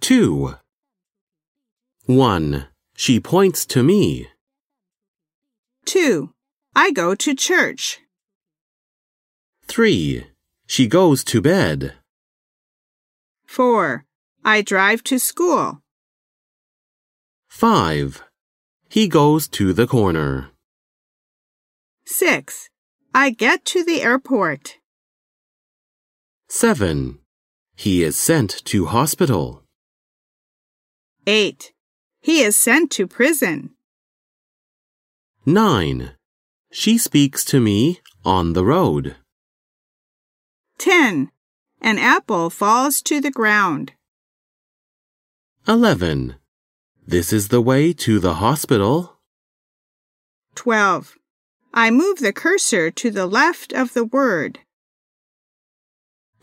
Two. 0.00 0.54
One. 2.04 2.68
She 2.96 3.18
points 3.18 3.66
to 3.66 3.82
me. 3.82 4.28
2. 5.86 6.32
I 6.76 6.92
go 6.92 7.16
to 7.16 7.34
church. 7.34 7.98
Three. 9.66 10.28
She 10.68 10.86
goes 10.86 11.24
to 11.24 11.40
bed. 11.40 11.94
4. 13.46 14.04
I 14.44 14.62
drive 14.62 15.02
to 15.02 15.18
school. 15.18 15.82
Five. 17.48 18.22
He 18.96 19.08
goes 19.08 19.46
to 19.48 19.74
the 19.74 19.86
corner. 19.86 20.52
6. 22.06 22.70
I 23.12 23.28
get 23.28 23.66
to 23.66 23.84
the 23.84 24.00
airport. 24.00 24.78
Seven. 26.48 27.18
He 27.74 28.02
is 28.02 28.16
sent 28.16 28.64
to 28.64 28.86
hospital. 28.86 29.64
8. 31.26 31.74
He 32.22 32.40
is 32.40 32.56
sent 32.56 32.90
to 32.92 33.06
prison. 33.06 33.74
Nine. 35.44 36.12
She 36.72 36.96
speaks 36.96 37.44
to 37.52 37.60
me 37.60 38.00
on 38.24 38.54
the 38.54 38.64
road. 38.64 39.16
10. 40.78 41.30
An 41.82 41.98
apple 41.98 42.48
falls 42.48 43.02
to 43.02 43.20
the 43.20 43.30
ground. 43.30 43.92
11. 45.68 46.36
This 47.08 47.32
is 47.32 47.48
the 47.48 47.60
way 47.60 47.92
to 47.92 48.18
the 48.18 48.34
hospital. 48.34 49.20
12. 50.56 51.16
I 51.72 51.90
move 51.92 52.18
the 52.18 52.32
cursor 52.32 52.90
to 52.90 53.10
the 53.12 53.26
left 53.26 53.72
of 53.72 53.92
the 53.92 54.04
word. 54.04 54.58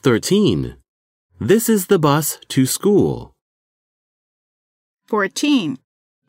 13. 0.03 0.77
This 1.37 1.67
is 1.67 1.87
the 1.87 1.99
bus 1.99 2.39
to 2.47 2.65
school. 2.65 3.35
14. 5.07 5.79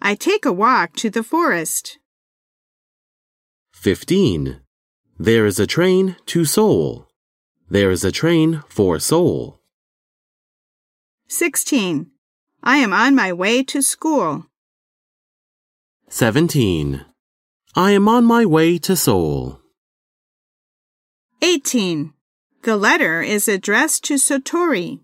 I 0.02 0.16
take 0.16 0.44
a 0.44 0.52
walk 0.52 0.96
to 0.96 1.10
the 1.10 1.22
forest. 1.22 1.98
15. 3.72 4.60
There 5.16 5.46
is 5.46 5.60
a 5.60 5.66
train 5.66 6.16
to 6.26 6.44
Seoul. 6.44 7.06
There 7.70 7.92
is 7.92 8.04
a 8.04 8.10
train 8.10 8.64
for 8.68 8.98
Seoul. 8.98 9.60
16. 11.28 12.10
I 12.66 12.78
am 12.78 12.94
on 12.94 13.14
my 13.14 13.30
way 13.30 13.62
to 13.64 13.82
school. 13.82 14.46
17. 16.08 17.04
I 17.76 17.90
am 17.90 18.08
on 18.08 18.24
my 18.24 18.46
way 18.46 18.78
to 18.78 18.96
Seoul. 18.96 19.60
18. 21.42 22.14
The 22.62 22.78
letter 22.78 23.20
is 23.20 23.48
addressed 23.48 24.04
to 24.04 24.14
Satori. 24.14 25.00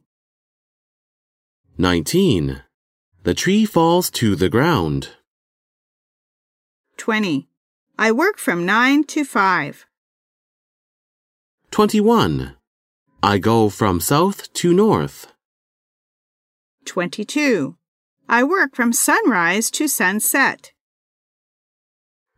19. 1.77 2.63
The 3.25 3.35
tree 3.35 3.67
falls 3.67 4.09
to 4.13 4.35
the 4.37 4.49
ground. 4.49 5.11
20. 6.97 7.47
I 7.99 8.11
work 8.11 8.39
from 8.39 8.65
9 8.65 9.05
to 9.05 9.23
5. 9.23 9.85
21. 11.71 12.57
I 13.23 13.37
go 13.37 13.69
from 13.69 14.01
south 14.01 14.51
to 14.55 14.73
north. 14.73 15.27
22. 16.85 17.77
I 18.29 18.45
work 18.45 18.77
from 18.77 18.93
sunrise 18.93 19.71
to 19.73 19.89
sunset. 19.89 20.73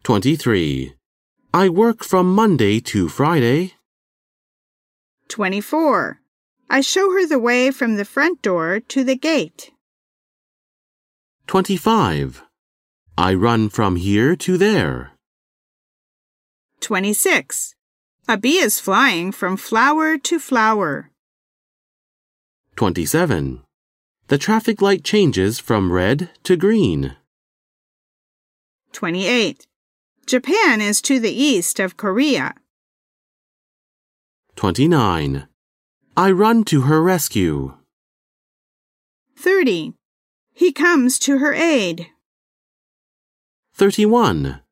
23. 0.04 0.94
I 1.54 1.68
work 1.68 2.02
from 2.02 2.34
Monday 2.34 2.80
to 2.80 3.08
Friday. 3.08 3.74
24. 5.28 6.20
I 6.68 6.80
show 6.80 7.12
her 7.12 7.26
the 7.26 7.38
way 7.38 7.70
from 7.70 7.96
the 7.96 8.04
front 8.04 8.42
door 8.42 8.80
to 8.80 9.04
the 9.04 9.16
gate. 9.16 9.70
25. 11.46 12.42
I 13.18 13.34
run 13.34 13.68
from 13.68 13.96
here 13.96 14.34
to 14.36 14.56
there. 14.56 15.12
26. 16.80 17.74
A 18.28 18.36
bee 18.38 18.58
is 18.58 18.80
flying 18.80 19.30
from 19.30 19.56
flower 19.56 20.16
to 20.16 20.38
flower. 20.38 21.10
27. 22.76 23.62
The 24.32 24.38
traffic 24.38 24.80
light 24.80 25.04
changes 25.04 25.58
from 25.58 25.92
red 25.92 26.30
to 26.44 26.56
green. 26.56 27.16
28. 28.92 29.66
Japan 30.24 30.80
is 30.80 31.02
to 31.02 31.20
the 31.20 31.30
east 31.30 31.78
of 31.78 31.98
Korea. 31.98 32.54
29. 34.56 35.46
I 36.16 36.30
run 36.30 36.64
to 36.64 36.80
her 36.88 37.02
rescue. 37.02 37.76
30. 39.36 39.92
He 40.54 40.72
comes 40.72 41.18
to 41.18 41.36
her 41.36 41.52
aid. 41.52 42.06
31. 43.74 44.62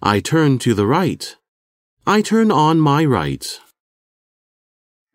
I 0.00 0.20
turn 0.20 0.58
to 0.60 0.72
the 0.72 0.86
right. 0.86 1.36
I 2.06 2.22
turn 2.22 2.50
on 2.50 2.80
my 2.80 3.04
right. 3.04 3.60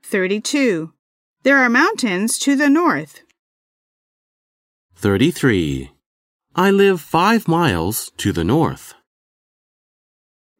32. 0.03 0.93
There 1.41 1.57
are 1.57 1.69
mountains 1.69 2.37
to 2.37 2.55
the 2.55 2.69
north. 2.69 3.23
33. 5.01 5.91
I 6.57 6.71
live 6.71 6.99
five 6.99 7.47
miles 7.47 8.11
to 8.17 8.33
the 8.33 8.43
north. 8.43 8.95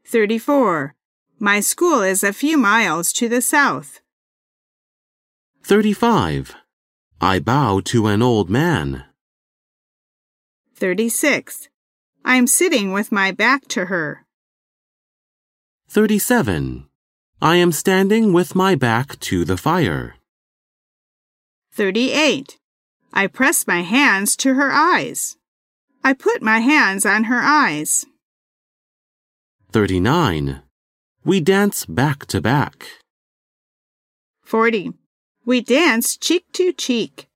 34. 0.08 0.96
My 1.40 1.60
school 1.60 2.02
is 2.02 2.24
a 2.24 2.32
few 2.32 2.58
miles 2.58 3.12
to 3.20 3.28
the 3.28 3.42
south. 3.42 4.00
35. 5.64 6.56
I 7.20 7.40
bow 7.40 7.82
to 7.92 8.08
an 8.08 8.22
old 8.22 8.50
man. 8.50 9.04
36. 10.74 11.68
I 12.24 12.38
am 12.38 12.48
sitting 12.48 12.94
with 12.94 13.12
my 13.12 13.34
back 13.34 13.68
to 13.76 13.88
her. 13.88 14.26
37. 15.90 16.88
I 17.42 17.58
am 17.58 17.74
standing 17.74 18.32
with 18.32 18.56
my 18.56 18.76
back 18.76 19.20
to 19.20 19.44
the 19.44 19.58
fire. 19.58 20.16
38. 21.74 22.58
I 23.14 23.28
press 23.28 23.68
my 23.68 23.82
hands 23.82 24.36
to 24.38 24.54
her 24.54 24.72
eyes. 24.72 25.38
I 26.04 26.14
put 26.14 26.42
my 26.42 26.60
hands 26.60 27.06
on 27.06 27.26
her 27.26 27.40
eyes. 27.42 28.06
39. 29.72 30.62
We 31.24 31.42
dance 31.42 31.86
back 31.86 32.26
to 32.28 32.42
back. 32.42 32.88
40. 34.44 34.94
We 35.46 35.62
dance 35.62 36.18
cheek 36.18 36.46
to 36.54 36.72
cheek. 36.74 37.28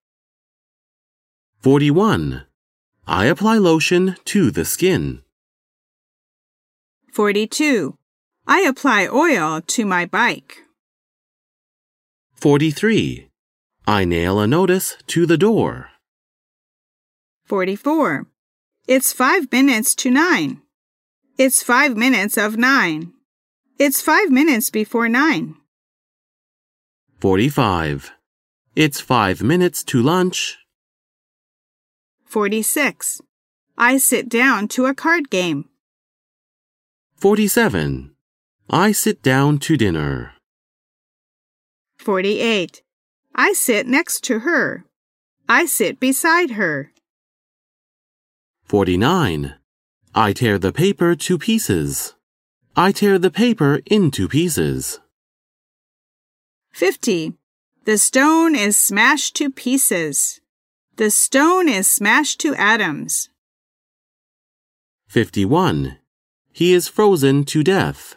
41. 1.60 2.46
I 3.06 3.26
apply 3.26 3.58
lotion 3.58 4.16
to 4.24 4.50
the 4.50 4.64
skin. 4.64 5.22
42. 7.12 7.96
I 8.46 8.62
apply 8.62 9.06
oil 9.06 9.60
to 9.60 9.86
my 9.86 10.06
bike. 10.06 10.58
43. 12.34 13.28
I 13.86 14.06
nail 14.06 14.40
a 14.40 14.46
notice 14.46 14.96
to 15.08 15.26
the 15.26 15.36
door. 15.36 15.90
44. 17.44 18.26
It's 18.88 19.12
five 19.12 19.52
minutes 19.52 19.94
to 19.96 20.10
nine. 20.10 20.62
It's 21.36 21.62
five 21.62 21.94
minutes 21.94 22.38
of 22.38 22.56
nine. 22.56 23.12
It's 23.78 24.00
five 24.00 24.30
minutes 24.30 24.70
before 24.70 25.10
nine. 25.10 25.56
45. 27.20 28.12
It's 28.74 29.00
five 29.00 29.42
minutes 29.42 29.84
to 29.84 30.02
lunch. 30.02 30.56
46. 32.24 33.20
I 33.76 33.98
sit 33.98 34.30
down 34.30 34.68
to 34.68 34.86
a 34.86 34.94
card 34.94 35.28
game. 35.28 35.68
47. 37.16 38.14
I 38.70 38.92
sit 38.92 39.22
down 39.22 39.58
to 39.58 39.76
dinner. 39.76 40.32
48. 41.98 42.83
I 43.34 43.52
sit 43.52 43.86
next 43.86 44.22
to 44.24 44.40
her. 44.40 44.84
I 45.48 45.66
sit 45.66 45.98
beside 45.98 46.52
her. 46.52 46.92
49. 48.64 49.54
I 50.14 50.32
tear 50.32 50.58
the 50.58 50.72
paper 50.72 51.16
to 51.16 51.38
pieces. 51.38 52.14
I 52.76 52.92
tear 52.92 53.18
the 53.18 53.30
paper 53.30 53.80
into 53.86 54.28
pieces. 54.28 55.00
50. 56.72 57.34
The 57.84 57.98
stone 57.98 58.54
is 58.54 58.76
smashed 58.76 59.34
to 59.36 59.50
pieces. 59.50 60.40
The 60.96 61.10
stone 61.10 61.68
is 61.68 61.90
smashed 61.90 62.40
to 62.40 62.54
atoms. 62.54 63.28
51. 65.08 65.98
He 66.52 66.72
is 66.72 66.86
frozen 66.86 67.44
to 67.46 67.64
death. 67.64 68.14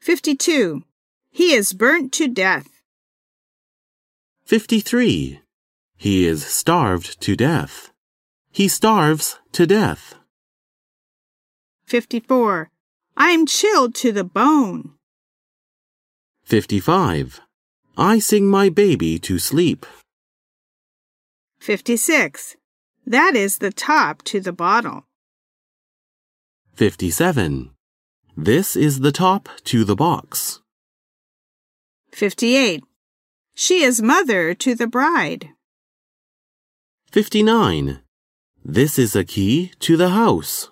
52. 0.00 0.84
He 1.30 1.52
is 1.52 1.72
burnt 1.72 2.12
to 2.12 2.28
death. 2.28 2.75
53. 4.46 5.40
He 5.96 6.24
is 6.24 6.46
starved 6.46 7.20
to 7.22 7.34
death. 7.34 7.90
He 8.52 8.68
starves 8.68 9.40
to 9.50 9.66
death. 9.66 10.14
54. 11.88 12.70
I'm 13.16 13.44
chilled 13.46 13.96
to 13.96 14.12
the 14.12 14.22
bone. 14.22 14.92
55. 16.44 17.40
I 17.98 18.20
sing 18.20 18.46
my 18.46 18.68
baby 18.68 19.18
to 19.18 19.40
sleep. 19.40 19.84
56. 21.58 22.54
That 23.04 23.34
is 23.34 23.58
the 23.58 23.72
top 23.72 24.22
to 24.30 24.38
the 24.38 24.52
bottle. 24.52 25.06
57. 26.74 27.70
This 28.36 28.76
is 28.76 29.00
the 29.00 29.10
top 29.10 29.48
to 29.64 29.82
the 29.82 29.96
box. 29.96 30.60
58. 32.12 32.84
She 33.58 33.82
is 33.82 34.02
mother 34.02 34.52
to 34.52 34.74
the 34.74 34.86
bride. 34.86 35.48
59. 37.10 38.00
This 38.62 38.98
is 38.98 39.16
a 39.16 39.24
key 39.24 39.72
to 39.80 39.96
the 39.96 40.10
house. 40.10 40.70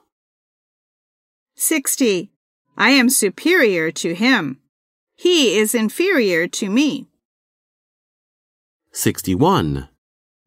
60. 1.57 2.31
I 2.77 2.91
am 2.91 3.09
superior 3.09 3.91
to 3.93 4.15
him. 4.15 4.61
He 5.17 5.57
is 5.57 5.75
inferior 5.75 6.47
to 6.49 6.69
me. 6.69 7.09
61. 8.93 9.89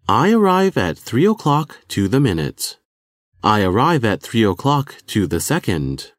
I 0.08 0.32
arrive 0.32 0.78
at 0.78 1.00
3 1.00 1.26
o'clock 1.26 1.80
to 1.88 2.08
the 2.08 2.20
minute. 2.20 2.78
I 3.44 3.64
arrive 3.64 4.06
at 4.06 4.22
3 4.22 4.44
o'clock 4.44 4.98
to 5.08 5.26
the 5.26 5.40
second. 5.40 6.12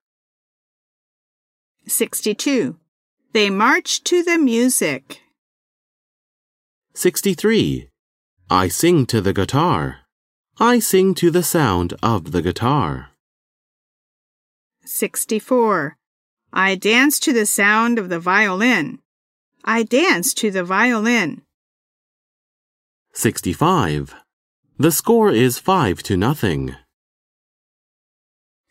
62. 1.86 2.76
They 3.32 3.50
march 3.50 4.02
to 4.02 4.24
the 4.24 4.36
music. 4.36 5.20
63. 6.98 7.90
I 8.50 8.66
sing 8.66 9.06
to 9.06 9.20
the 9.20 9.32
guitar. 9.32 9.98
I 10.58 10.80
sing 10.80 11.14
to 11.14 11.30
the 11.30 11.44
sound 11.44 11.94
of 12.02 12.32
the 12.32 12.42
guitar. 12.42 13.10
64. 14.84 15.96
I 16.52 16.74
dance 16.74 17.20
to 17.20 17.32
the 17.32 17.46
sound 17.46 18.00
of 18.00 18.08
the 18.08 18.18
violin. 18.18 18.98
I 19.64 19.84
dance 19.84 20.34
to 20.42 20.50
the 20.50 20.64
violin. 20.64 21.42
65. 23.12 24.16
The 24.76 24.90
score 24.90 25.30
is 25.30 25.60
5 25.60 26.02
to 26.02 26.16
nothing. 26.16 26.74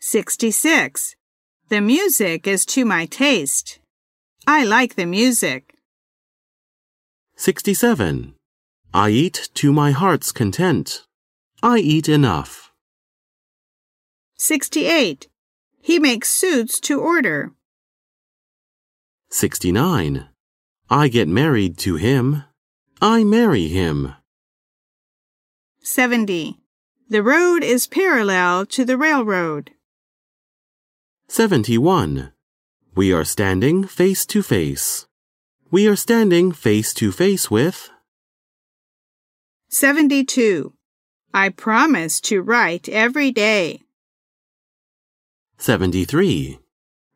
66. 0.00 1.16
The 1.70 1.80
music 1.80 2.46
is 2.46 2.66
to 2.66 2.84
my 2.84 3.06
taste. 3.06 3.78
I 4.46 4.64
like 4.64 4.96
the 4.96 5.06
music. 5.06 5.77
67. 7.40 8.34
I 8.92 9.10
eat 9.10 9.48
to 9.54 9.72
my 9.72 9.92
heart's 9.92 10.32
content. 10.32 11.04
I 11.62 11.78
eat 11.78 12.08
enough. 12.08 12.72
68. 14.38 15.28
He 15.80 16.00
makes 16.00 16.30
suits 16.30 16.80
to 16.80 17.00
order. 17.00 17.52
69. 19.30 20.26
I 20.90 21.06
get 21.06 21.28
married 21.28 21.78
to 21.78 21.94
him. 21.94 22.42
I 23.00 23.22
marry 23.22 23.68
him. 23.68 24.14
70. 25.80 26.58
The 27.08 27.22
road 27.22 27.62
is 27.62 27.86
parallel 27.86 28.66
to 28.66 28.84
the 28.84 28.98
railroad. 28.98 29.70
71. 31.28 32.32
We 32.96 33.12
are 33.12 33.24
standing 33.24 33.84
face 33.84 34.26
to 34.26 34.42
face. 34.42 35.07
We 35.70 35.86
are 35.86 35.96
standing 35.96 36.52
face 36.52 36.94
to 36.94 37.12
face 37.12 37.50
with. 37.50 37.90
72. 39.68 40.72
I 41.34 41.50
promise 41.50 42.22
to 42.22 42.40
write 42.40 42.88
every 42.88 43.30
day. 43.30 43.82
73. 45.58 46.58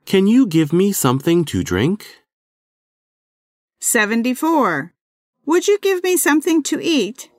Can 0.05 0.27
you 0.27 0.47
give 0.47 0.71
me 0.71 0.93
something 0.93 1.47
to 1.47 1.65
drink? 1.65 2.05
74. 3.81 4.93
Would 5.47 5.67
you 5.67 5.79
give 5.79 6.05
me 6.05 6.19
something 6.19 6.63
to 6.65 6.79
eat? 6.79 7.31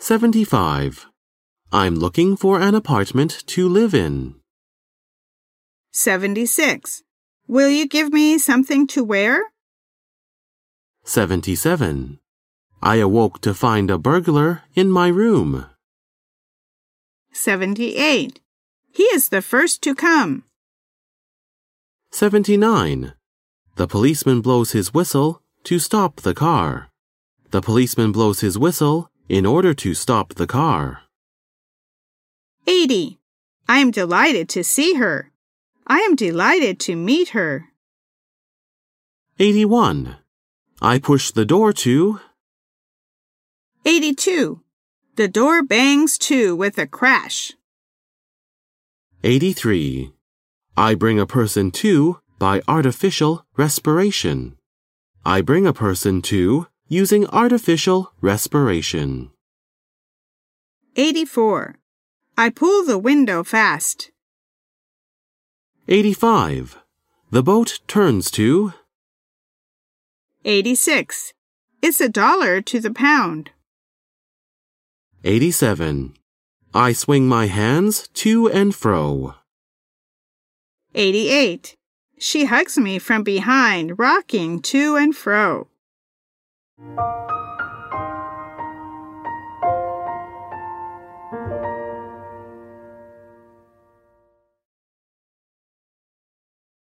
75. 0.00 1.06
I'm 1.70 1.94
looking 1.94 2.36
for 2.36 2.60
an 2.60 2.74
apartment 2.74 3.44
to 3.46 3.68
live 3.68 3.94
in. 3.94 4.34
76. 5.92 7.04
Will 7.46 7.68
you 7.68 7.86
give 7.86 8.12
me 8.12 8.38
something 8.38 8.86
to 8.88 9.04
wear? 9.04 9.52
77. 11.04 12.18
I 12.82 12.96
awoke 12.96 13.40
to 13.42 13.52
find 13.52 13.90
a 13.90 13.98
burglar 13.98 14.62
in 14.74 14.90
my 14.90 15.08
room. 15.08 15.66
78. 17.32 18.40
He 18.90 19.02
is 19.04 19.28
the 19.28 19.42
first 19.42 19.82
to 19.82 19.94
come. 19.94 20.44
79. 22.12 23.12
The 23.76 23.88
policeman 23.88 24.40
blows 24.40 24.72
his 24.72 24.94
whistle 24.94 25.42
to 25.64 25.78
stop 25.78 26.22
the 26.22 26.34
car. 26.34 26.88
The 27.50 27.60
policeman 27.60 28.12
blows 28.12 28.40
his 28.40 28.58
whistle 28.58 29.10
in 29.28 29.44
order 29.44 29.74
to 29.74 29.94
stop 29.94 30.34
the 30.34 30.46
car. 30.46 31.02
80. 32.66 33.18
I 33.68 33.80
am 33.80 33.90
delighted 33.90 34.48
to 34.50 34.64
see 34.64 34.94
her. 34.94 35.30
I 35.86 36.00
am 36.00 36.16
delighted 36.16 36.80
to 36.80 36.96
meet 36.96 37.30
her. 37.30 37.66
81. 39.38 40.16
I 40.80 40.98
push 40.98 41.30
the 41.30 41.44
door 41.44 41.72
to. 41.74 42.20
82. 43.84 44.62
The 45.16 45.28
door 45.28 45.62
bangs 45.62 46.16
to 46.18 46.56
with 46.56 46.78
a 46.78 46.86
crash. 46.86 47.52
83. 49.22 50.12
I 50.76 50.94
bring 50.94 51.20
a 51.20 51.26
person 51.26 51.70
to 51.72 52.20
by 52.38 52.62
artificial 52.66 53.44
respiration. 53.56 54.56
I 55.24 55.42
bring 55.42 55.66
a 55.66 55.72
person 55.72 56.22
to 56.22 56.66
using 56.88 57.26
artificial 57.26 58.12
respiration. 58.20 59.30
84. 60.96 61.76
I 62.38 62.50
pull 62.50 62.84
the 62.84 62.98
window 62.98 63.44
fast. 63.44 64.10
85. 65.86 66.78
The 67.30 67.42
boat 67.42 67.80
turns 67.86 68.30
to. 68.30 68.72
86. 70.46 71.34
It's 71.82 72.00
a 72.00 72.08
dollar 72.08 72.62
to 72.62 72.80
the 72.80 72.90
pound. 72.90 73.50
87. 75.24 76.16
I 76.72 76.92
swing 76.94 77.28
my 77.28 77.48
hands 77.48 78.08
to 78.14 78.48
and 78.48 78.74
fro. 78.74 79.34
88. 80.94 81.76
She 82.18 82.46
hugs 82.46 82.78
me 82.78 82.98
from 82.98 83.22
behind, 83.22 83.98
rocking 83.98 84.62
to 84.62 84.96
and 84.96 85.14
fro. 85.14 85.68